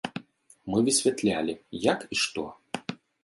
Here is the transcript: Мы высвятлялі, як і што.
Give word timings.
Мы 0.73 0.79
высвятлялі, 0.87 1.53
як 1.91 1.99
і 2.17 2.21
што. 2.25 2.47